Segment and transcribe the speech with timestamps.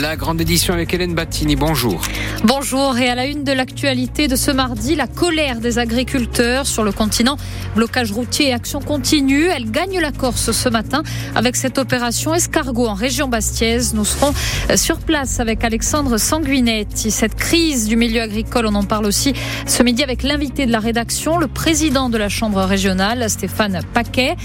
[0.00, 2.00] La grande édition avec Hélène Battini, bonjour.
[2.44, 6.82] Bonjour et à la une de l'actualité de ce mardi, la colère des agriculteurs sur
[6.82, 7.36] le continent.
[7.76, 9.48] Blocage routier et action continue.
[9.48, 11.02] Elle gagne la Corse ce matin
[11.34, 13.92] avec cette opération escargot en région bastiaise.
[13.92, 14.32] Nous serons
[14.76, 17.10] sur place avec Alexandre Sanguinetti.
[17.10, 19.34] Cette crise du milieu agricole, on en parle aussi
[19.66, 24.36] ce midi avec l'invité de la rédaction, le président de la Chambre régionale, Stéphane Paquet.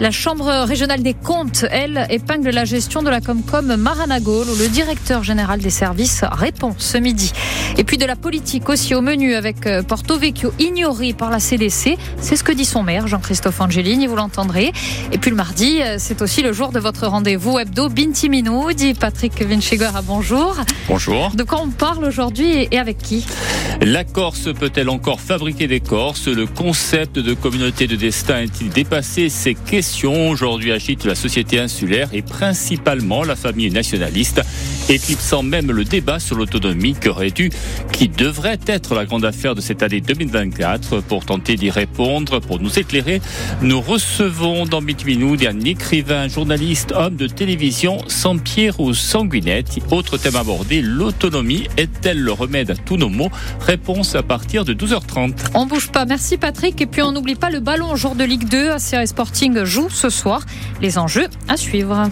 [0.00, 4.66] La Chambre régionale des comptes, elle, épingle la gestion de la Comcom Maranagol où le
[4.66, 7.32] directeur général des services répond ce midi.
[7.78, 11.40] Et puis de la politique aussi au menu avec euh, Porto Vecchio ignoré par la
[11.40, 11.96] CDC.
[12.20, 14.72] C'est ce que dit son maire, Jean-Christophe Angelini, vous l'entendrez.
[15.12, 18.94] Et puis le mardi, euh, c'est aussi le jour de votre rendez-vous hebdo Bintimino, dit
[18.94, 20.02] Patrick Vinciguera.
[20.02, 20.56] Bonjour.
[20.88, 21.30] Bonjour.
[21.34, 23.26] De quoi on parle aujourd'hui et avec qui?
[23.82, 26.28] La Corse peut-elle encore fabriquer des Corses?
[26.28, 29.28] Le concept de communauté de destin est-il dépassé?
[29.28, 34.40] Ces questions aujourd'hui agitent la société insulaire et principalement la famille nationaliste,
[34.88, 37.50] éclipsant même le débat sur l'autonomie qui aurait dû,
[37.92, 41.00] qui devrait être la grande affaire de cette année 2024.
[41.00, 43.20] Pour tenter d'y répondre, pour nous éclairer,
[43.62, 49.78] nous recevons dans Bitminoud un écrivain, journaliste, homme de télévision, sans pierre ou sanguinette.
[49.90, 53.30] Autre thème abordé, l'autonomie est-elle le remède à tous nos maux?
[53.60, 55.32] Réponse à partir de 12h30.
[55.54, 56.04] On bouge pas.
[56.04, 56.80] Merci Patrick.
[56.80, 58.70] Et puis on n'oublie pas le ballon jour de Ligue 2.
[58.70, 60.44] ACR Sporting joue ce soir.
[60.80, 62.10] Les enjeux à suivre.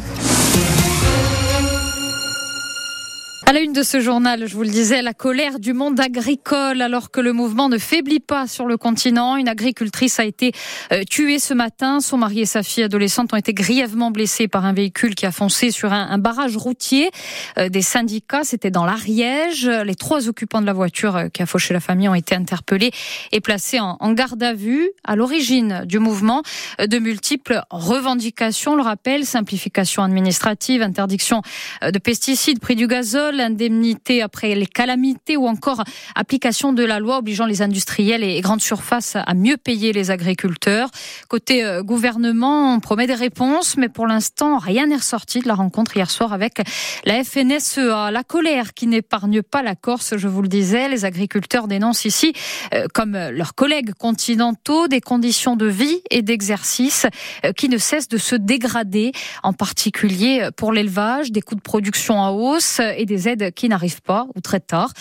[3.47, 6.81] À la une de ce journal, je vous le disais, la colère du monde agricole
[6.81, 9.37] alors que le mouvement ne faiblit pas sur le continent.
[9.37, 10.53] Une agricultrice a été
[10.93, 12.01] euh, tuée ce matin.
[12.01, 15.31] Son mari et sa fille adolescente ont été grièvement blessés par un véhicule qui a
[15.31, 17.11] foncé sur un, barrage routier.
[17.59, 19.69] Euh, des syndicats, c'était dans l'Ariège.
[19.69, 22.93] Les trois occupants de la voiture euh, qui a fauché la famille ont été interpellés
[23.31, 24.89] et placés en, en garde à vue.
[25.05, 26.43] À l'origine du mouvement,
[26.79, 31.43] de multiples revendications, le rappel, simplification administrative, interdiction
[31.83, 37.19] de pesticides, prix du gazole, indemnité après les calamités ou encore application de la loi
[37.19, 40.91] obligeant les industriels et grandes surfaces à mieux payer les agriculteurs.
[41.29, 45.55] Côté euh, gouvernement, on promet des réponses, mais pour l'instant, rien n'est ressorti de la
[45.55, 46.61] rencontre hier soir avec
[47.05, 48.11] la FNSEA.
[48.11, 52.33] La colère qui n'épargne pas la Corse, je vous le disais, les agriculteurs dénoncent ici,
[52.73, 57.07] euh, comme leurs collègues continentaux, des conditions de vie et d'exercice
[57.45, 62.19] euh, qui ne cessent de se dégrader, en particulier pour l'élevage, des coûts de production
[62.19, 64.93] en hausse et des aides qui n'arrivent pas ou très tard.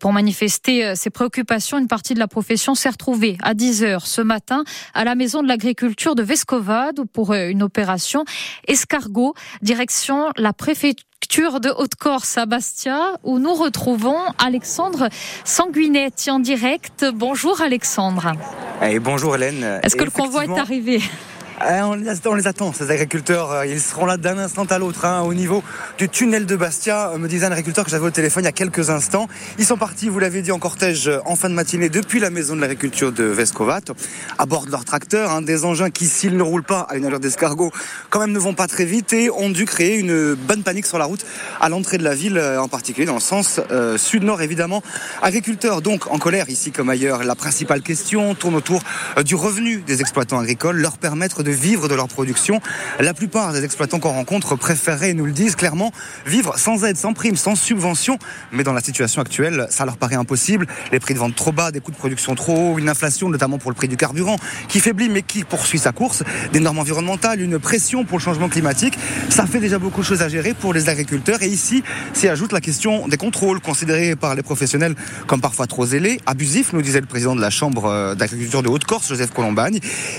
[0.00, 4.20] Pour manifester ces préoccupations, une partie de la profession s'est retrouvée à 10 heures ce
[4.20, 4.64] matin
[4.94, 8.24] à la maison de l'agriculture de Vescovade pour une opération
[8.66, 15.08] escargot, direction la préfecture de Haute-Corse à Bastia, où nous retrouvons Alexandre
[15.44, 17.04] Sanguinetti en direct.
[17.14, 18.32] Bonjour Alexandre.
[18.82, 19.80] Et bonjour Hélène.
[19.82, 21.00] Est-ce que le convoi est arrivé?
[21.60, 23.64] On les, attend, on les attend, ces agriculteurs.
[23.64, 25.62] Ils seront là d'un instant à l'autre, hein, au niveau
[25.98, 28.52] du tunnel de Bastia, me disait un agriculteur que j'avais au téléphone il y a
[28.52, 29.28] quelques instants.
[29.58, 32.56] Ils sont partis, vous l'avez dit, en cortège en fin de matinée depuis la maison
[32.56, 33.80] de l'agriculture de Vescovat,
[34.38, 37.06] à bord de leur tracteur, hein, des engins qui, s'ils ne roulent pas à une
[37.06, 37.72] allure d'escargot,
[38.10, 40.98] quand même ne vont pas très vite et ont dû créer une bonne panique sur
[40.98, 41.24] la route
[41.60, 44.82] à l'entrée de la ville, en particulier dans le sens euh, sud-nord, évidemment.
[45.22, 47.24] Agriculteurs, donc, en colère, ici comme ailleurs.
[47.24, 48.82] La principale question tourne autour
[49.16, 52.60] euh, du revenu des exploitants agricoles, leur permettre de vivre de leur production.
[53.00, 55.92] La plupart des exploitants qu'on rencontre préféreraient, nous le disent clairement,
[56.26, 58.18] vivre sans aide, sans prime, sans subvention.
[58.52, 60.66] Mais dans la situation actuelle, ça leur paraît impossible.
[60.92, 63.58] Les prix de vente trop bas, des coûts de production trop hauts, une inflation, notamment
[63.58, 64.36] pour le prix du carburant,
[64.68, 68.48] qui faiblit mais qui poursuit sa course, des normes environnementales, une pression pour le changement
[68.48, 68.98] climatique.
[69.30, 71.42] Ça fait déjà beaucoup de choses à gérer pour les agriculteurs.
[71.42, 74.94] Et ici, s'y ajoute la question des contrôles considérés par les professionnels
[75.26, 79.08] comme parfois trop zélés, abusifs, nous disait le président de la Chambre d'agriculture de Haute-Corse,
[79.08, 79.78] Joseph Colombagne.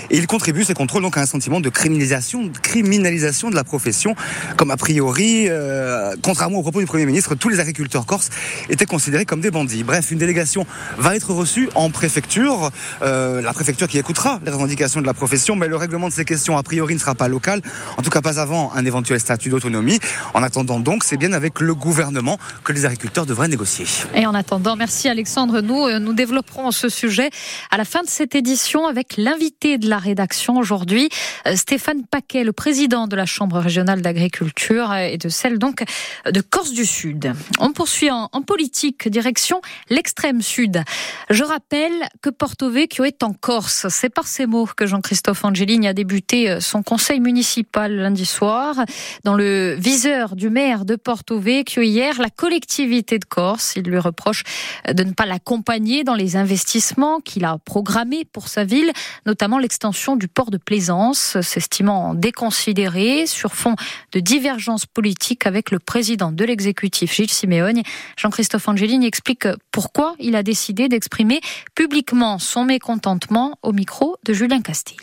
[0.10, 4.16] Et il contribue, ces contrôles, donc un sentiment de criminalisation, de criminalisation de la profession,
[4.58, 8.30] comme a priori, euh, contrairement au propos du Premier ministre, tous les agriculteurs corses
[8.70, 9.84] étaient considérés comme des bandits.
[9.84, 10.66] Bref, une délégation
[10.98, 15.56] va être reçue en préfecture, euh, la préfecture qui écoutera les revendications de la profession,
[15.56, 17.62] mais le règlement de ces questions, a priori, ne sera pas local,
[17.98, 20.00] en tout cas pas avant un éventuel statut d'autonomie.
[20.34, 23.86] En attendant donc, c'est bien avec le gouvernement que les agriculteurs devraient négocier.
[24.14, 27.30] Et en attendant, merci Alexandre, nous, euh, nous développerons ce sujet
[27.72, 31.07] à la fin de cette édition avec l'invité de la rédaction aujourd'hui,
[31.56, 35.84] Stéphane Paquet, le président de la Chambre régionale d'agriculture et de celle donc
[36.30, 37.34] de Corse du Sud.
[37.60, 40.84] On poursuit en, politique, direction l'extrême sud.
[41.30, 43.88] Je rappelle que Porto Vecchio est en Corse.
[43.90, 48.76] C'est par ces mots que Jean-Christophe Angelini a débuté son conseil municipal lundi soir.
[49.24, 54.00] Dans le viseur du maire de Porto Vecchio hier, la collectivité de Corse, il lui
[54.00, 54.44] reproche
[54.92, 58.92] de ne pas l'accompagner dans les investissements qu'il a programmés pour sa ville,
[59.26, 63.76] notamment l'extension du port de Plaisance s'estimant déconsidéré sur fond
[64.12, 67.82] de divergences politiques avec le président de l'exécutif Gilles Simeone.
[68.18, 71.40] Jean-Christophe Angelini explique pourquoi il a décidé d'exprimer
[71.76, 74.98] publiquement son mécontentement au micro de Julien Castille.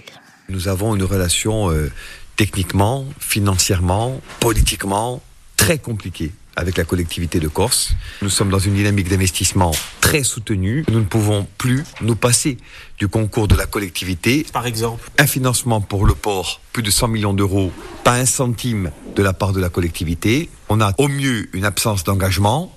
[0.49, 1.91] Nous avons une relation euh,
[2.37, 5.23] techniquement, financièrement, politiquement
[5.56, 7.92] très compliquée avec la collectivité de Corse.
[8.22, 10.84] Nous sommes dans une dynamique d'investissement très soutenue.
[10.88, 12.58] Nous ne pouvons plus nous passer
[12.98, 14.46] du concours de la collectivité.
[14.52, 17.72] Par exemple Un financement pour le port, plus de 100 millions d'euros,
[18.04, 20.48] pas un centime de la part de la collectivité.
[20.68, 22.73] On a au mieux une absence d'engagement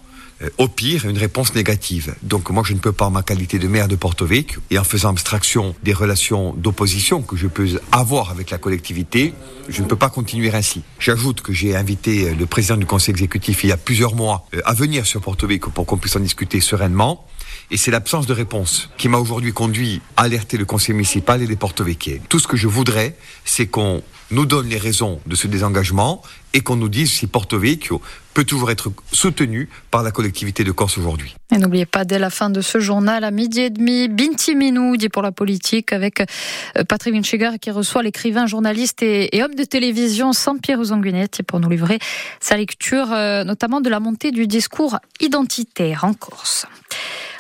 [0.58, 2.16] au pire, une réponse négative.
[2.24, 4.78] Donc moi, je ne peux pas, en ma qualité de maire de Porto Vecchio, et
[4.78, 9.34] en faisant abstraction des relations d'opposition que je peux avoir avec la collectivité,
[9.68, 10.84] je ne peux pas continuer ainsi.
[11.00, 14.46] J'ajoute que j'ai invité euh, le président du conseil exécutif il y a plusieurs mois
[14.54, 17.26] euh, à venir sur Porto Vecchio pour qu'on puisse en discuter sereinement.
[17.70, 21.48] Et c'est l'absence de réponse qui m'a aujourd'hui conduit à alerter le conseil municipal et
[21.48, 22.18] les Porto Vecchio.
[22.30, 24.02] Tout ce que je voudrais, c'est qu'on
[24.32, 26.22] nous donne les raisons de ce désengagement
[26.54, 28.02] et qu'on nous dise si Porto Vecchio
[28.34, 31.36] peut toujours être soutenu par la collectivité de Corse aujourd'hui.
[31.52, 34.96] Et n'oubliez pas, dès la fin de ce journal, à midi et demi, Binti Minou
[34.98, 39.64] dit pour la politique avec euh, Patrick Vinchiger qui reçoit l'écrivain, journaliste et, homme de
[39.64, 42.00] télévision Sampiero Zanguinetti pour nous livrer
[42.40, 46.68] sa lecture, euh, notamment de la montée du discours identitaire en Corse.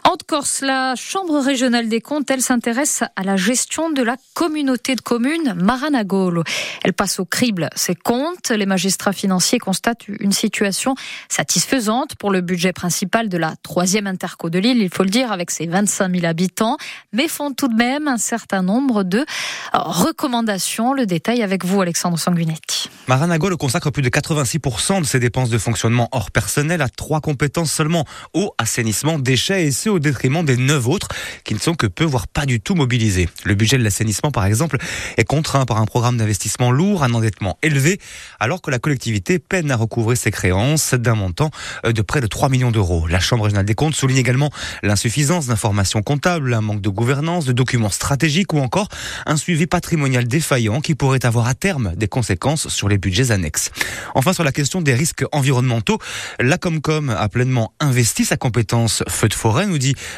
[0.07, 4.95] En Corse, la Chambre régionale des comptes, elle s'intéresse à la gestion de la communauté
[4.95, 6.45] de communes Maranagolo.
[6.85, 8.49] Elle passe au crible ses comptes.
[8.51, 10.95] Les magistrats financiers constatent une situation
[11.27, 15.33] satisfaisante pour le budget principal de la troisième interco de l'île, il faut le dire,
[15.33, 16.77] avec ses 25 000 habitants,
[17.11, 19.25] mais font tout de même un certain nombre de
[19.73, 20.93] recommandations.
[20.93, 22.89] Le détail avec vous, Alexandre Sanguinetti.
[23.09, 27.73] Maranagolo consacre plus de 86% de ses dépenses de fonctionnement hors personnel à trois compétences
[27.73, 31.09] seulement eau, assainissement, déchets et ce au détriment des neuf autres
[31.43, 33.29] qui ne sont que peu, voire pas du tout mobilisés.
[33.43, 34.77] Le budget de l'assainissement, par exemple,
[35.17, 37.99] est contraint par un programme d'investissement lourd, un endettement élevé,
[38.39, 41.51] alors que la collectivité peine à recouvrer ses créances d'un montant
[41.85, 43.07] euh, de près de 3 millions d'euros.
[43.07, 44.51] La Chambre régionale des comptes souligne également
[44.83, 48.87] l'insuffisance d'informations comptables, un manque de gouvernance, de documents stratégiques ou encore
[49.25, 53.71] un suivi patrimonial défaillant qui pourrait avoir à terme des conséquences sur les budgets annexes.
[54.15, 55.99] Enfin, sur la question des risques environnementaux,
[56.39, 59.65] la Comcom a pleinement investi sa compétence feu de forêt,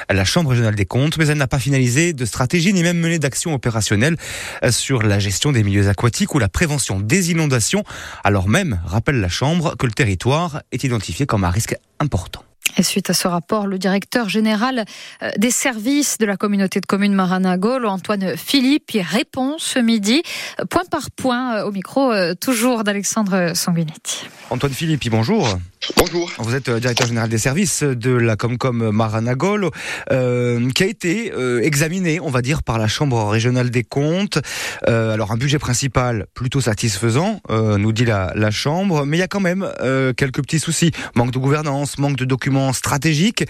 [0.10, 3.20] la Chambre régionale des comptes, mais elle n'a pas finalisé de stratégie ni même mené
[3.20, 4.16] d'action opérationnelle
[4.64, 7.84] euh, sur la gestion des milieux aquatiques ou la prévention des inondations,
[8.24, 12.44] alors même, rappelle la Chambre, que le territoire est identifié comme un risque important.
[12.78, 14.86] Et suite à ce rapport, le directeur général
[15.24, 20.22] euh, des services de la communauté de communes Maranagol, Antoine Philippe, y répond ce midi,
[20.70, 24.28] point par point, euh, au micro toujours d'Alexandre Sanguinetti.
[24.50, 25.58] Antoine Philippe, bonjour.
[25.98, 26.32] Bonjour.
[26.38, 29.70] Vous êtes euh, directeur général des services de la Comcom Maranagol,
[30.12, 34.40] euh, qui a été euh, examiné, on va dire, par la Chambre régionale des comptes.
[34.88, 39.24] Euh, alors un budget principal plutôt satisfaisant, nous dit la, la, Chambre, mais il y
[39.24, 39.70] a quand même
[40.18, 40.92] quelques petits soucis.
[41.16, 43.46] Manque de gouvernance, manque de documents stratégiques.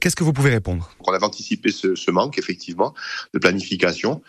[0.00, 0.90] Qu'est-ce que vous pouvez répondre?
[1.00, 2.94] On avait anticipé ce, ce, manque, effectivement,
[3.32, 4.22] de planification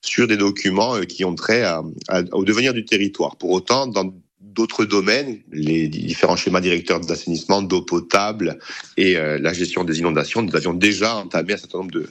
[0.00, 3.36] sur des documents qui ont trait à, à, au devenir du territoire.
[3.36, 4.12] Pour autant, dans
[4.52, 8.58] d'autres domaines, les différents schémas directeurs d'assainissement, d'eau potable
[8.96, 12.06] et euh, la gestion des inondations, nous avions déjà entamé un certain nombre de,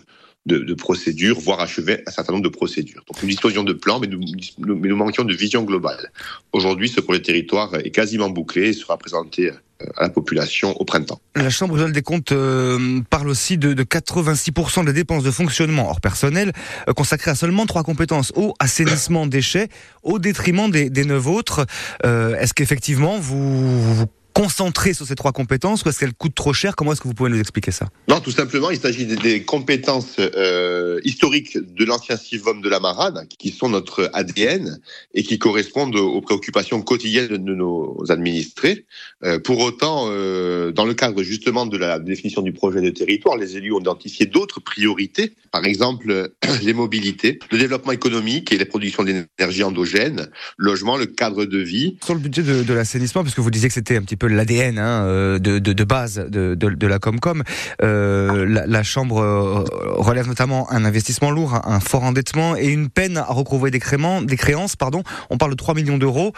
[0.46, 3.04] de, procédures, voire achevé un certain nombre de procédures.
[3.08, 4.20] Donc nous disposions de plans, mais nous,
[4.60, 6.12] nous manquions de vision globale.
[6.52, 9.52] Aujourd'hui, ce projet de territoire est quasiment bouclé et sera présenté
[9.98, 11.20] à la population au printemps.
[11.36, 16.02] La Chambre des comptes euh, parle aussi de, de 86% des dépenses de fonctionnement hors
[16.02, 16.52] personnel
[16.88, 19.70] euh, consacrées à seulement trois compétences eau, assainissement, déchets,
[20.04, 21.66] au détriment des, neuf autres.
[22.06, 26.76] Euh, Est-ce qu'effectivement vous concentrée sur ces trois compétences ou est-ce qu'elles coûtent trop cher?
[26.76, 27.88] Comment est-ce que vous pouvez nous expliquer ça?
[28.08, 33.28] Non, tout simplement, il s'agit des, compétences euh, historiques de l'ancien CIVOM de la Marade,
[33.40, 34.80] qui sont notre ADN
[35.14, 38.86] et qui correspondent aux préoccupations quotidiennes de nos administrés.
[39.24, 43.38] Euh, pour autant, euh, dans le cadre justement de la définition du projet de territoire,
[43.38, 46.32] les élus ont identifié d'autres priorités, par exemple
[46.64, 51.98] les mobilités, le développement économique et les productions d'énergie endogène, logement, le cadre de vie.
[52.04, 54.21] Sur le budget de, de l'assainissement, parce que vous disiez que c'était un petit peu
[54.28, 57.44] l'ADN hein, euh, de, base de, la Comcom.
[57.82, 59.64] Euh, la, Chambre euh,
[59.98, 64.76] relève notamment un investissement lourd, un fort endettement et une peine à recouvrer des, créances.
[64.76, 65.04] Pardon.
[65.30, 66.34] On parle de 3 millions d'euros.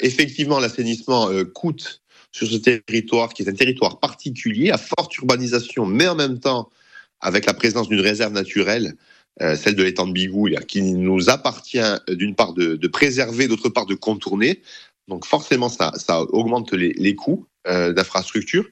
[0.00, 6.08] Effectivement, l'assainissement coûte sur ce territoire qui est un territoire particulier, à forte urbanisation, mais
[6.08, 6.70] en même temps
[7.20, 8.94] avec la présence d'une réserve naturelle
[9.56, 13.94] celle de l'étang de Bigou, qui nous appartient d'une part de préserver, d'autre part de
[13.94, 14.60] contourner.
[15.08, 15.92] Donc forcément, ça,
[16.30, 17.46] augmente les, coûts.
[17.68, 18.64] euh, d'infrastructures.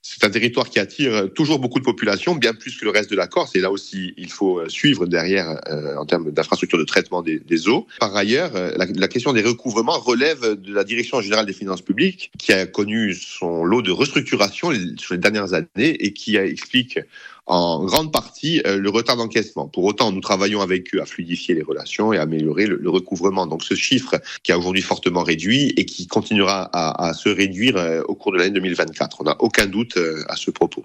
[0.00, 3.16] C'est un territoire qui attire toujours beaucoup de population, bien plus que le reste de
[3.16, 3.54] la Corse.
[3.54, 7.86] Et là aussi, il faut suivre derrière euh, en termes d'infrastructures de traitement des, eaux.
[7.98, 11.82] Par ailleurs, euh, la, la, question des recouvrements relève de la Direction générale des finances
[11.82, 16.98] publiques, qui a connu son lot de restructuration sur les dernières années et qui explique
[17.46, 19.68] en grande partie euh, le retard d'encaissement.
[19.68, 22.90] Pour autant, nous travaillons avec eux à fluidifier les relations et à améliorer le, le
[22.90, 23.46] recouvrement.
[23.46, 27.76] Donc ce chiffre qui a aujourd'hui fortement réduit et qui continuera à, à se réduire
[27.76, 29.18] euh, au cours de l'année 2024.
[29.20, 30.84] On n'a aucun doute euh, à ce propos.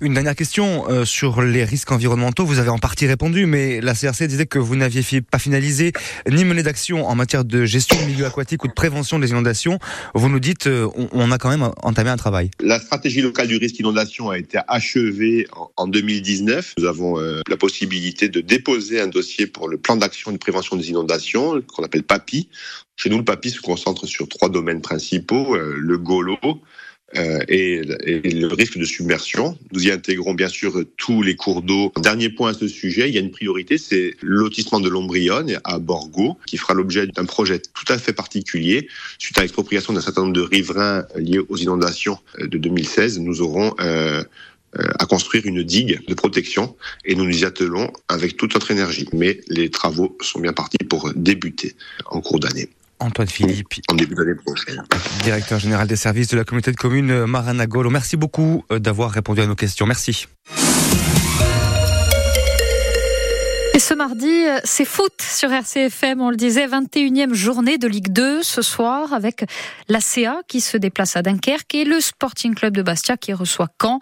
[0.00, 2.44] Une dernière question euh, sur les risques environnementaux.
[2.44, 5.92] Vous avez en partie répondu, mais la CRC disait que vous n'aviez pas finalisé
[6.30, 9.78] ni mené d'action en matière de gestion du milieu aquatique ou de prévention des inondations.
[10.14, 12.50] Vous nous dites, euh, on, on, a quand même entamé un travail.
[12.60, 16.74] La stratégie locale du risque inondation a été achevée en, en 2019.
[16.78, 20.76] Nous avons euh, la possibilité de déposer un dossier pour le plan d'action de prévention
[20.76, 22.48] des inondations, qu'on appelle PAPI.
[22.96, 26.38] Chez nous, le PAPI se concentre sur trois domaines principaux, euh, le GOLO,
[27.16, 29.58] euh, et, le risque de submersion.
[29.72, 31.92] Nous y intégrons bien sûr tous les cours d'eau.
[31.98, 35.78] Dernier point à ce sujet, il y a une priorité, c'est lotissement de l'Ombrionne à
[35.78, 38.88] Borgo, qui fera l'objet d'un projet tout à fait particulier.
[39.18, 43.74] Suite à l'expropriation d'un certain nombre de riverains liés aux inondations de 2016, nous aurons
[43.80, 44.24] euh,
[44.98, 49.08] à construire une digue de protection et nous nous y attelons avec toute notre énergie.
[49.12, 51.74] Mais les travaux sont bien partis pour débuter
[52.06, 52.68] en cours d'année.
[52.98, 54.82] Antoine Philippe, en début d'année prochaine.
[55.24, 57.90] Directeur général des services de la communauté de communes Maranagolo.
[57.90, 59.86] Merci beaucoup d'avoir répondu à nos questions.
[59.86, 60.26] Merci.
[63.74, 64.30] Et ce mardi,
[64.64, 69.46] c'est foot sur RCFM, on le disait, 21e journée de Ligue 2 ce soir avec
[69.88, 74.00] l'ACA qui se déplace à Dunkerque et le Sporting Club de Bastia qui reçoit Caen.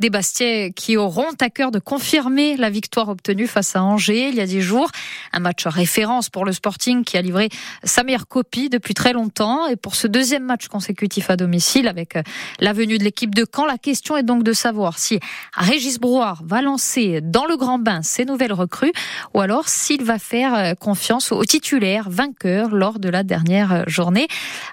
[0.00, 4.34] Des Bastiais qui auront à cœur de confirmer la victoire obtenue face à Angers il
[4.34, 4.90] y a dix jours.
[5.32, 7.48] Un match référence pour le Sporting qui a livré
[7.84, 9.68] sa meilleure copie depuis très longtemps.
[9.68, 12.18] Et pour ce deuxième match consécutif à domicile avec
[12.58, 15.20] la venue de l'équipe de Caen, la question est donc de savoir si
[15.54, 18.92] Régis Brouard va lancer dans le grand bain ses nouvelles recrues
[19.34, 24.28] ou alors s'il va faire confiance au titulaire vainqueur lors de la dernière journée.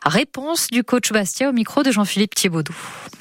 [0.06, 2.76] Réponse du coach Bastia au micro de Jean-Philippe Thiebaudou.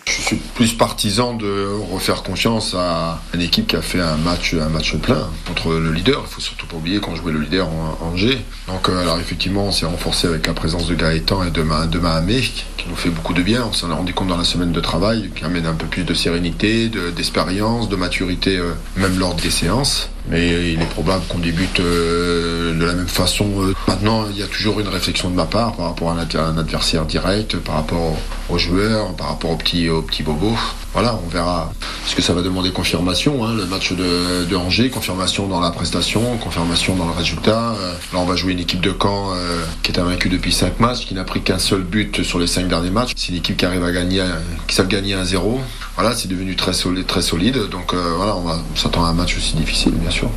[0.06, 4.54] Je suis plus partisan de refaire confiance à une équipe qui a fait un match,
[4.54, 6.24] un match plein contre le leader.
[6.26, 8.38] Il faut surtout pas oublier qu'on jouait le leader en Angers.
[8.68, 12.40] Donc alors effectivement, on s'est renforcé avec la présence de Gaëtan et de, de Mahamé,
[12.40, 13.66] qui nous fait beaucoup de bien.
[13.68, 16.04] On s'en est rendu compte dans la semaine de travail, qui amène un peu plus
[16.04, 20.08] de sérénité, d'expérience, de, maturité, euh, même lors des séances.
[20.28, 23.46] Mais il est probable qu'on débute euh, de la même façon.
[23.86, 27.06] Maintenant, il y a toujours une réflexion de ma part par rapport à un adversaire
[27.06, 28.16] direct, par rapport
[28.48, 30.56] aux joueurs, par rapport aux petits, aux petits bobos.
[30.92, 31.72] Voilà, on verra
[32.06, 33.44] ce que ça va demander confirmation.
[33.44, 37.74] Hein, le match de, de, Angers, confirmation dans la prestation, confirmation dans le résultat.
[37.78, 40.80] Euh, là, on va jouer une équipe de Caen euh, qui est invaincue depuis 5
[40.80, 43.12] matchs, qui n'a pris qu'un seul but sur les 5 derniers matchs.
[43.16, 44.24] C'est une équipe qui arrive à gagner,
[44.66, 45.58] qui savent gagner 1-0.
[45.96, 47.68] Voilà, c'est devenu très solide, très solide.
[47.70, 50.30] Donc euh, voilà, on, on s'attend à un match aussi difficile, bien sûr.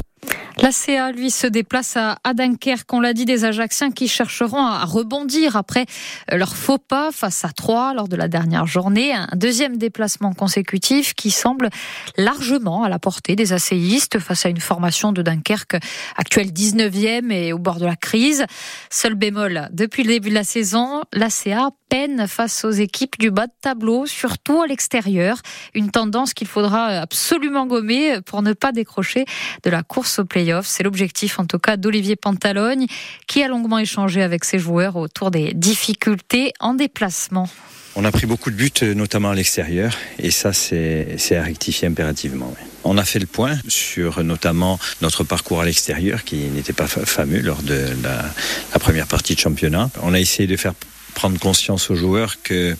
[0.57, 2.91] L'ACA, lui, se déplace à, Dunkerque.
[2.93, 5.85] On l'a dit, des Ajaxiens qui chercheront à rebondir après
[6.31, 9.13] leur faux pas face à Troyes lors de la dernière journée.
[9.13, 11.69] Un deuxième déplacement consécutif qui semble
[12.17, 15.77] largement à la portée des ACistes face à une formation de Dunkerque
[16.17, 18.45] actuelle 19e et au bord de la crise.
[18.89, 23.47] Seul bémol, depuis le début de la saison, l'ACA peine face aux équipes du bas
[23.47, 25.41] de tableau, surtout à l'extérieur.
[25.73, 29.25] Une tendance qu'il faudra absolument gommer pour ne pas décrocher
[29.63, 30.25] de la course au
[30.63, 32.87] c'est l'objectif en tout cas d'Olivier Pantalogne
[33.27, 37.49] qui a longuement échangé avec ses joueurs autour des difficultés en déplacement.
[37.95, 42.55] On a pris beaucoup de buts, notamment à l'extérieur, et ça, c'est à rectifier impérativement.
[42.85, 47.41] On a fait le point sur notamment notre parcours à l'extérieur, qui n'était pas fameux
[47.41, 49.89] lors de la, première partie de championnat.
[50.03, 50.73] On a essayé de faire
[51.15, 52.77] prendre conscience aux joueurs que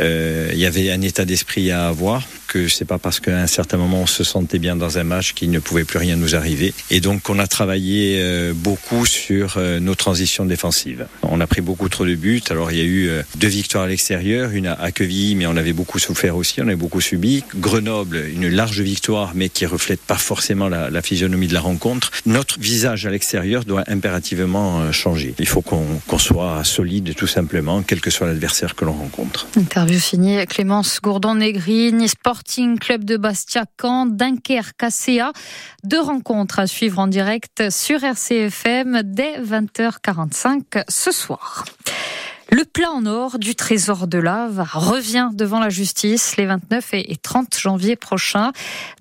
[0.00, 3.76] euh, y avait un état d'esprit à avoir, que c'est pas parce qu'à un certain
[3.76, 6.74] moment on se sentait bien dans un match qu'il ne pouvait plus rien nous arriver.
[6.90, 11.06] Et donc on a travaillé euh, beaucoup sur euh, nos transitions défensives.
[11.22, 12.42] On a pris beaucoup trop de buts.
[12.50, 15.56] Alors il y a eu euh, deux victoires à l'extérieur, une à Quevilly, mais on
[15.56, 17.44] avait beaucoup souffert aussi, on avait beaucoup subi.
[17.56, 22.10] Grenoble, une large victoire, mais qui reflète pas forcément la, physionomie de la rencontre.
[22.26, 25.34] Notre visage à l'extérieur doit impérativement changer.
[25.38, 29.46] Il faut qu'on qu soit solide tout simplement, quel que soit l'adversaire que l'on rencontre.
[29.56, 31.92] Interview signée Clémence Gourdon-Negri,
[32.38, 35.32] Sporting Club de Bastia, Caen, Dunkerque, ACA.
[35.82, 41.64] Deux rencontres à suivre en direct sur RCFM dès 20h45 ce soir.
[42.50, 47.16] Le plan en or du trésor de lave revient devant la justice les 29 et
[47.22, 48.52] 30 janvier prochains.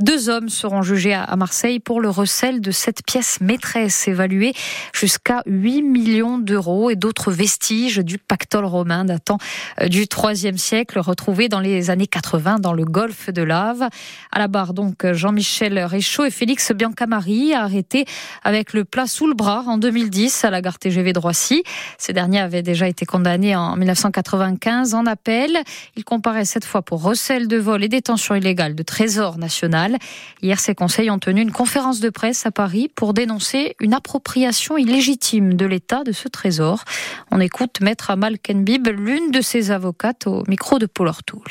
[0.01, 4.51] Deux hommes seront jugés à Marseille pour le recel de cette pièce maîtresse évaluée
[4.93, 9.37] jusqu'à 8 millions d'euros et d'autres vestiges du pactole romain datant
[9.79, 13.87] euh, du IIIe siècle retrouvés dans les années 80 dans le golfe de Lave.
[14.29, 18.03] À la barre donc Jean-Michel Réchaud et Félix Biancamari arrêtés
[18.43, 21.63] avec le plat sous le bras en 2010 à la gare TGV de Roissy.
[21.97, 25.57] Ces derniers avaient déjà été condamnés en 1995 en appel.
[25.95, 29.97] Il comparaît cette fois pour recel de vol et détention illégale de trésor national.
[30.41, 34.77] Hier, ces conseils ont tenu une conférence de presse à Paris pour dénoncer une appropriation
[34.77, 36.83] illégitime de l'État de ce trésor.
[37.31, 41.43] On écoute Maître Amal Kenbib, l'une de ses avocates, au micro de Paul Ortoul.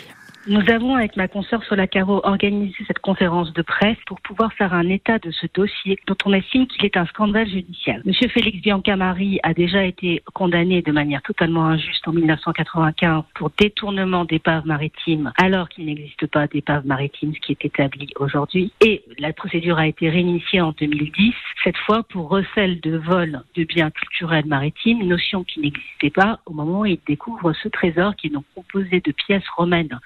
[0.49, 4.89] Nous avons, avec ma consoeur Solacaro, organisé cette conférence de presse pour pouvoir faire un
[4.89, 8.01] état de ce dossier dont on estime qu'il est un scandale judiciaire.
[8.05, 14.25] Monsieur Félix Biancamari a déjà été condamné de manière totalement injuste en 1995 pour détournement
[14.25, 18.73] d'épaves maritimes alors qu'il n'existe pas d'épave maritime, ce qui est établi aujourd'hui.
[18.81, 21.35] Et la procédure a été réinitiée en 2010,
[21.65, 26.53] cette fois pour recel de vol de biens culturels maritimes, notion qui n'existait pas au
[26.53, 29.99] moment où il découvre ce trésor qui est donc composé de pièces romaines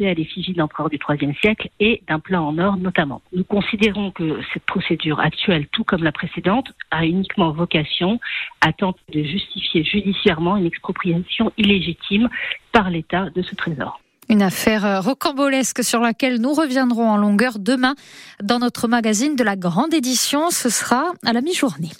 [0.00, 3.22] à l'effigie de l'empereur du IIIe siècle et d'un plan en or notamment.
[3.32, 8.20] Nous considérons que cette procédure actuelle, tout comme la précédente, a uniquement vocation
[8.60, 12.28] à tenter de justifier judiciairement une expropriation illégitime
[12.72, 14.00] par l'État de ce trésor.
[14.30, 17.94] Une affaire euh, rocambolesque sur laquelle nous reviendrons en longueur demain
[18.42, 20.50] dans notre magazine de la grande édition.
[20.50, 21.90] Ce sera à la mi-journée.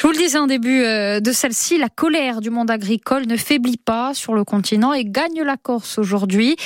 [0.00, 3.36] Je vous le disais en début euh, de celle-ci, la colère du monde agricole ne
[3.36, 6.56] faiblit pas sur le continent et gagne la Corse aujourd'hui,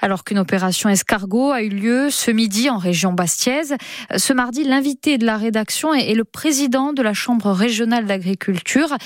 [0.00, 3.76] alors qu'une opération escargot a eu lieu ce midi en région bastiaise.
[4.16, 8.96] Ce mardi, l'invité de la rédaction est le président de la Chambre régionale d'agriculture,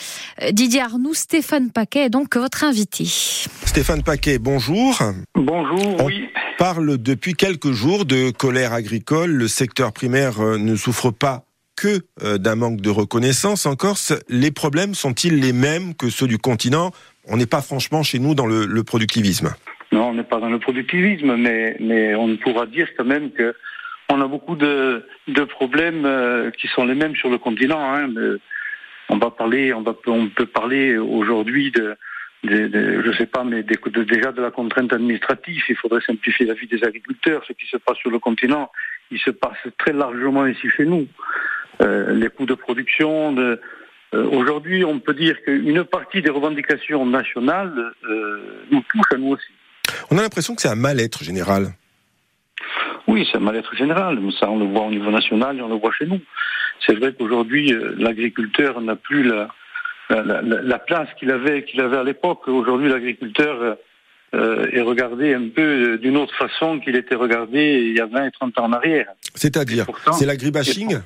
[0.42, 1.14] euh, Didier Arnoux.
[1.14, 3.04] Stéphane Paquet est donc votre invité.
[3.04, 4.98] Stéphane Paquet, bonjour.
[5.44, 6.30] Bonjour, On oui.
[6.56, 9.30] parle depuis quelques jours de colère agricole.
[9.30, 11.44] Le secteur primaire euh, ne souffre pas
[11.76, 14.14] que euh, d'un manque de reconnaissance en Corse.
[14.30, 16.92] Les problèmes sont-ils les mêmes que ceux du continent?
[17.28, 19.50] On n'est pas franchement chez nous dans le, productivisme.
[19.92, 23.54] Non, on n'est pas dans le productivisme, mais, mais on pourra dire quand même que
[24.08, 27.94] on a beaucoup de, de problèmes euh, qui sont les mêmes sur le continent.
[27.94, 28.08] Hein.
[29.10, 31.96] on va parler, on, va, on peut parler aujourd'hui de,
[32.46, 35.62] je ne sais pas, mais déjà de la contrainte administrative.
[35.68, 37.42] Il faudrait simplifier la vie des agriculteurs.
[37.46, 38.70] Ce qui se passe sur le continent,
[39.10, 41.06] il se passe très largement ici chez nous.
[41.80, 43.32] Euh, les coûts de production.
[43.32, 43.60] De,
[44.14, 49.28] euh, Aujourd'hui, on peut dire qu'une partie des revendications nationales euh, nous touche à nous
[49.28, 49.52] aussi.
[50.10, 51.72] On a l'impression que c'est un mal-être général.
[53.06, 54.18] Oui, c'est un mal-être général.
[54.38, 56.20] Ça, on le voit au niveau national et on le voit chez nous.
[56.86, 59.48] C'est vrai qu'aujourd'hui, l'agriculteur n'a plus la,
[60.10, 62.46] la, place qu'il avait, qu'il avait à l'époque.
[62.48, 63.76] Aujourd'hui, l'agriculteur
[64.34, 68.26] euh, est regardé un peu d'une autre façon qu'il était regardé il y a 20
[68.26, 69.06] et 30 ans en arrière.
[69.34, 70.98] C'est-à-dire C'est l'agribashing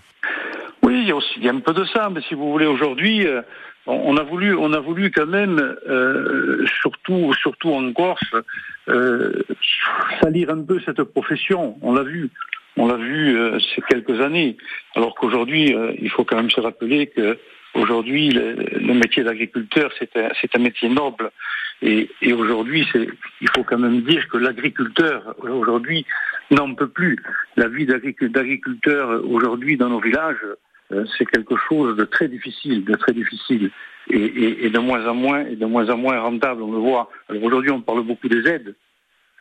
[0.83, 2.51] Oui, il y, a aussi, il y a un peu de ça, mais si vous
[2.51, 3.43] voulez, aujourd'hui, euh,
[3.87, 5.59] on a voulu, on a voulu quand même,
[5.89, 8.35] euh, surtout, surtout en Corse,
[10.23, 11.77] salir un peu cette profession.
[11.83, 12.31] On l'a vu.
[12.79, 13.37] On l'a vu
[13.75, 14.57] ces quelques années.
[14.95, 17.37] Alors qu'aujourd'hui, il faut quand même se rappeler que
[17.75, 21.31] Aujourd'hui, le, métier d'agriculteur, c'est un, métier noble.
[21.83, 22.87] Et, aujourd'hui,
[23.41, 26.05] il faut quand même dire que l'agriculteur, aujourd'hui,
[26.51, 27.17] n'en peut plus.
[27.57, 30.45] La vie d'agriculteur, aujourd'hui, dans nos villages,
[30.91, 33.71] euh, c'est quelque chose de très difficile, de très difficile.
[34.11, 37.11] Et, de moins en moins, et de moins en moins rentable, on le voit.
[37.29, 38.75] Alors aujourd'hui, on parle beaucoup des aides.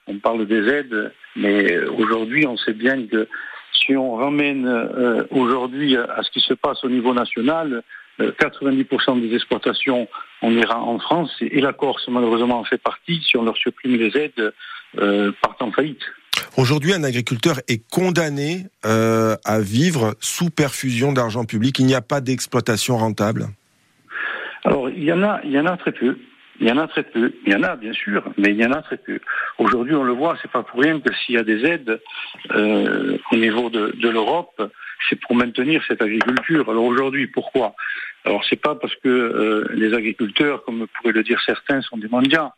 [0.08, 3.28] On parle des aides, mais aujourd'hui, on sait bien que
[3.74, 7.84] si on ramène euh, aujourd'hui à ce qui se passe au niveau national,
[8.20, 10.08] 90% des exploitations
[10.42, 13.22] on ira en France et la Corse malheureusement en fait partie.
[13.28, 14.54] Si on leur supprime les aides,
[15.00, 16.02] euh, partent en faillite.
[16.56, 21.80] Aujourd'hui, un agriculteur est condamné euh, à vivre sous perfusion d'argent public.
[21.80, 23.48] Il n'y a pas d'exploitation rentable.
[24.64, 26.18] Alors, il y en a, il y en a très peu.
[26.60, 27.34] Il y en a très peu.
[27.46, 29.20] Il y en a, bien sûr, mais il y en a très peu.
[29.60, 32.02] Aujourd'hui, on le voit, c'est pas pour rien que s'il y a des aides
[32.52, 34.60] euh, au niveau de, de l'Europe,
[35.10, 36.70] c'est pour maintenir cette agriculture.
[36.70, 37.76] Alors aujourd'hui, pourquoi?
[38.26, 42.08] Alors c'est pas parce que euh, les agriculteurs, comme pourraient le dire certains, sont des
[42.08, 42.54] mendiants.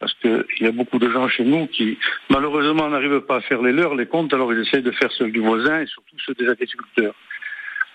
[0.00, 1.98] Parce qu'il y a beaucoup de gens chez nous qui,
[2.30, 5.28] malheureusement, n'arrivent pas à faire les leurs, les comptes, alors ils essayent de faire ceux
[5.28, 7.14] du voisin et surtout ceux des agriculteurs.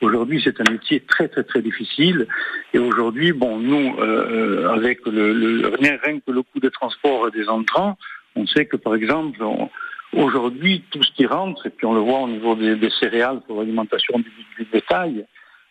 [0.01, 2.27] Aujourd'hui, c'est un métier très très très difficile.
[2.73, 7.31] Et aujourd'hui, bon, nous, euh, avec le, le, rien, rien que le coût des transports
[7.31, 7.97] des entrants,
[8.35, 9.41] on sait que par exemple,
[10.13, 13.59] Aujourd'hui, tout ce qui rentre, et puis on le voit au niveau des, céréales pour
[13.59, 15.25] l'alimentation du, bétail,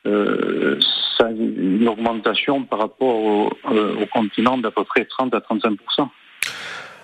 [0.07, 0.79] euh,
[1.17, 6.09] ça a une augmentation par rapport au, au continent d'à peu près 30 à 35%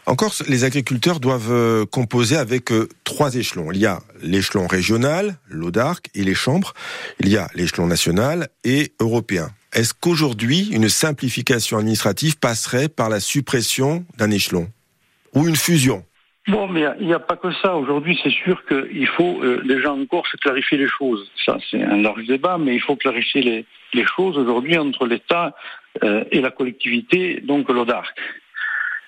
[0.07, 2.73] en Corse, les agriculteurs doivent composer avec
[3.05, 3.71] trois échelons.
[3.73, 6.73] Il y a l'échelon régional, l'ODARC et les chambres.
[7.21, 9.51] Il y a l'échelon national et européen.
[9.75, 14.71] Est-ce qu'aujourd'hui, une simplification administrative passerait par la suppression d'un échelon
[15.35, 16.05] ou une fusion?
[16.49, 17.77] Bon, mais il n'y a, pas que ça.
[17.77, 21.31] Aujourd'hui, c'est sûr qu'il faut euh, déjà encore se clarifier les choses.
[21.45, 25.55] Ça, c'est un large débat, mais il faut clarifier les, les choses aujourd'hui entre l'État
[26.05, 28.17] euh, et la collectivité, donc l'ODARC,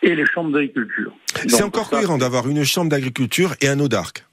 [0.02, 1.12] et les chambres d'agriculture.
[1.46, 4.24] C'est encore cohérent d'avoir une chambre d'agriculture et un ODARC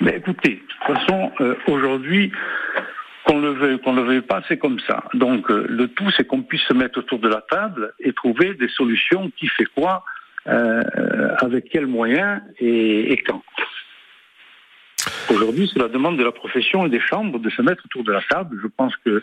[0.00, 2.32] Mais écoutez, de toute façon, euh, aujourd'hui,
[3.26, 5.04] qu'on le veuille, qu'on le veuille pas, c'est comme ça.
[5.14, 8.54] Donc, euh, le tout, c'est qu'on puisse se mettre autour de la table et trouver
[8.54, 10.04] des solutions qui fait quoi
[10.48, 10.82] euh,
[11.38, 13.42] avec quels moyens et, quand.
[15.30, 18.12] Aujourd'hui, c'est la demande de la profession et des chambres de se mettre autour de
[18.12, 18.58] la table.
[18.62, 19.22] Je pense que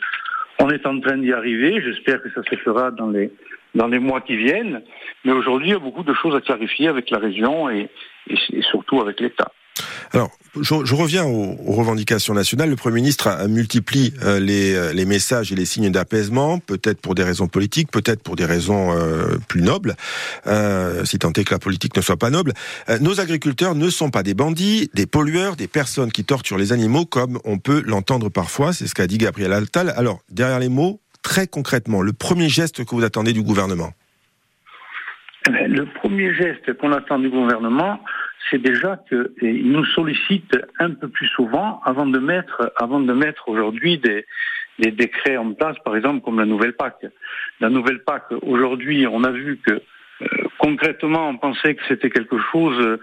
[0.59, 1.81] on est en train d'y arriver.
[1.81, 3.31] J'espère que ça se fera dans les
[3.73, 4.83] dans les mois qui viennent.
[5.25, 7.89] Mais aujourd'hui, il y a beaucoup de choses à clarifier avec la région et,
[8.27, 9.51] et surtout avec l'État.
[10.13, 10.31] Alors,
[10.61, 12.69] je, reviens aux, revendications nationales.
[12.69, 17.15] Le Premier ministre multiplie euh, les, euh, les, messages et les signes d'apaisement, peut-être pour
[17.15, 19.95] des raisons politiques, peut-être pour des raisons euh, plus nobles,
[21.05, 22.53] si tant est que la politique ne soit pas noble.
[23.01, 27.05] nos agriculteurs ne sont pas des bandits, des pollueurs, des personnes qui torturent les animaux,
[27.05, 28.73] comme on peut l'entendre parfois.
[28.73, 29.93] C'est ce qu'a dit Gabriel Altal.
[29.97, 33.93] Alors, derrière les mots, très concrètement, le premier geste que vous attendez du gouvernement?
[35.47, 37.99] Eh Le premier geste qu'on attend du gouvernement,
[38.49, 43.49] c'est déjà qu'ils nous sollicitent un peu plus souvent avant de mettre, avant de mettre
[43.49, 44.25] aujourd'hui des,
[44.79, 47.05] des décrets en place, par exemple comme la nouvelle PAC.
[47.59, 49.73] La nouvelle PAC, aujourd'hui, on a vu que
[50.21, 50.27] euh,
[50.57, 52.99] concrètement, on pensait que c'était quelque chose euh,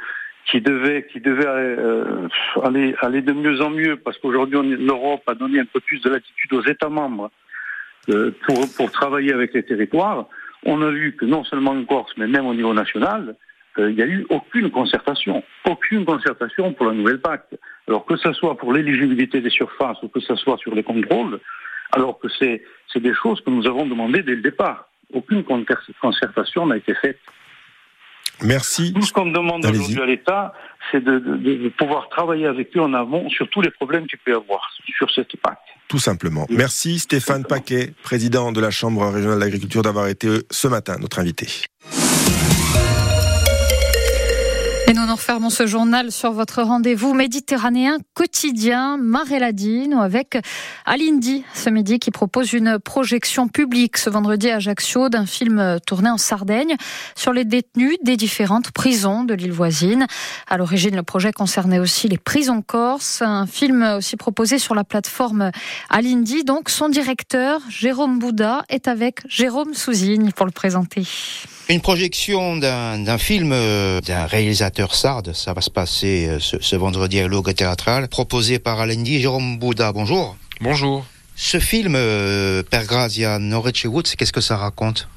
[0.50, 2.29] qui devait, qui devait euh,
[2.62, 6.11] aller, aller de mieux en mieux, parce qu'aujourd'hui, l'Europe a donné un peu plus de
[6.11, 7.31] latitude aux États membres
[8.46, 10.26] pour, pour travailler avec les territoires.
[10.64, 13.37] On a vu que non seulement en Corse, mais même au niveau national,
[13.78, 17.42] il n'y a eu aucune concertation, aucune concertation pour la nouvelle PAC.
[17.88, 21.40] Alors que ce soit pour l'éligibilité des surfaces ou que ce soit sur les contrôles,
[21.92, 22.62] alors que c'est
[22.96, 24.88] des choses que nous avons demandées dès le départ.
[25.12, 27.18] Aucune concertation n'a été faite.
[28.42, 28.92] Merci.
[28.94, 30.54] Tout ce qu'on demande aujourd'hui à l'État,
[30.90, 34.18] c'est de, de, de, pouvoir travailler avec eux en avant sur tous les problèmes qu'il
[34.18, 34.61] peut y avoir
[34.96, 35.59] sur cette PAC.
[35.88, 36.46] Tout simplement.
[36.48, 41.48] Merci Stéphane Paquet, président de la Chambre régionale d'agriculture, d'avoir été ce matin notre invité.
[44.90, 50.37] Et nous nous refermons ce journal sur votre rendez-vous méditerranéen quotidien, Maréladine, avec
[50.85, 56.11] Alindi ce midi qui propose une projection publique ce vendredi à Ajaccio d'un film tourné
[56.11, 56.74] en Sardaigne
[57.14, 60.09] sur les détenus des différentes prisons de l'île voisine.
[60.48, 64.83] À l'origine, le projet concernait aussi les prisons corses, un film aussi proposé sur la
[64.83, 65.53] plateforme
[65.88, 66.42] Alindi.
[66.42, 71.05] Donc, son directeur, Jérôme Bouddha, est avec Jérôme Souzigne pour le présenter.
[71.70, 76.76] Une projection d'un film euh, d'un réalisateur sarde, ça va se passer euh, ce, ce
[76.76, 79.92] vendredi à l'Ogre Théâtral, proposé par Alendi Jérôme Bouddha.
[79.92, 80.36] Bonjour.
[80.60, 81.04] Bonjour.
[81.36, 85.08] Ce film, euh, Père Grazia Norwich qu'est-ce que ça raconte?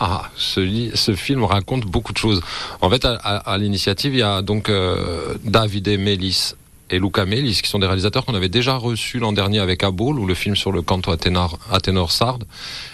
[0.00, 2.40] Ah, ce, ce, film raconte beaucoup de choses.
[2.80, 6.54] En fait, à, à, à l'initiative, il y a donc euh, David et Mélis
[6.92, 10.18] et Luca Melis, qui sont des réalisateurs qu'on avait déjà reçus l'an dernier avec Aboul,
[10.18, 12.44] ou le film sur le canto Athénor, Athénor sarde.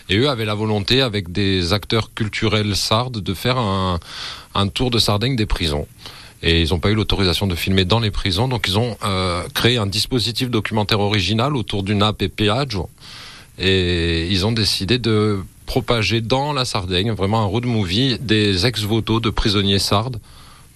[0.08, 3.98] Et eux avaient la volonté, avec des acteurs culturels sardes, de faire un,
[4.58, 5.86] un tour de Sardaigne des prisons.
[6.42, 9.42] Et ils n'ont pas eu l'autorisation de filmer dans les prisons, donc ils ont euh,
[9.54, 12.88] créé un dispositif documentaire original autour du NAP et Peaggio.
[13.58, 19.18] Et ils ont décidé de propager dans la Sardaigne, vraiment un road movie, des ex-voto
[19.18, 20.20] de prisonniers sardes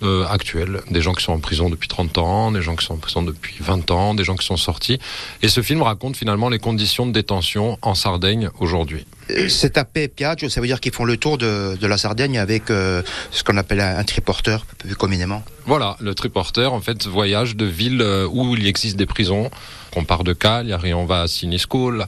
[0.02, 2.94] euh, actuels, des gens qui sont en prison depuis 30 ans, des gens qui sont
[2.94, 4.98] en prison depuis 20 ans, des gens qui sont sortis.
[5.42, 9.06] Et ce film raconte finalement les conditions de détention en Sardaigne aujourd'hui.
[9.48, 12.70] C'est à Piaggio, ça veut dire qu'ils font le tour de, de la Sardaigne avec
[12.70, 15.42] euh, ce qu'on appelle un, un triporteur, plus communément.
[15.64, 19.50] Voilà, le triporteur, en fait, voyage de villes euh, où il existe des prisons.
[19.96, 22.06] On part de Cagliari, on va à Siniscola,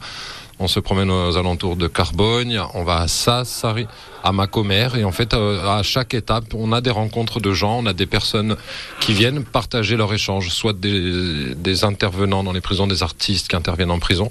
[0.59, 3.87] on se promène aux alentours de Carbogne, on va à Sassari,
[4.25, 7.79] à Macomer, et en fait, euh, à chaque étape, on a des rencontres de gens,
[7.81, 8.57] on a des personnes
[8.99, 13.55] qui viennent partager leur échange, soit des, des intervenants dans les prisons, des artistes qui
[13.57, 14.31] interviennent en prison,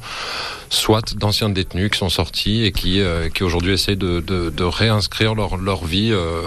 [0.73, 4.63] soit d'anciens détenus qui sont sortis et qui, euh, qui aujourd'hui essayent de, de, de,
[4.63, 6.41] réinscrire leur, leur vie euh,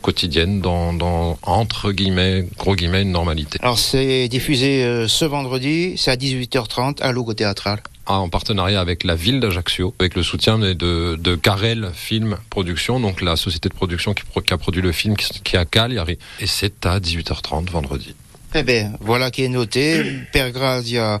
[0.00, 3.58] quotidienne dans, dans, entre guillemets, gros guillemets, une normalité.
[3.62, 7.82] Alors c'est diffusé euh, ce vendredi, c'est à 18h30 à Logo Théâtral.
[8.06, 12.69] En partenariat avec la ville d'Ajaccio, avec le soutien de, de Carrel Film Production,
[13.00, 15.64] donc la société de production qui, qui a produit le film qui, qui est à
[15.64, 16.18] Cagliari.
[16.40, 18.14] Et c'est à 18h30 vendredi.
[18.54, 20.04] Eh bien, voilà qui est noté.
[20.32, 21.20] Père Grazia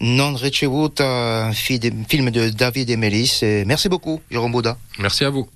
[0.00, 3.42] non ricevuto un film de David et Mélisse.
[3.66, 4.76] merci beaucoup, Jérôme Bouda.
[4.98, 5.48] Merci à vous.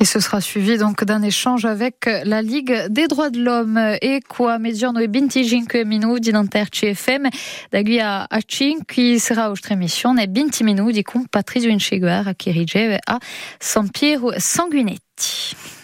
[0.00, 3.80] Et ce sera suivi donc d'un échange avec la Ligue des droits de l'homme.
[4.00, 7.28] Et quoi, mediano e 25 minuti d'inter CFM
[7.70, 12.50] da qui a, a 5 sarà vostra emissione 20 minuti con Patrizio Inceguer a chi
[12.50, 13.18] riceve a
[13.58, 15.75] San Piero Sanguinetti.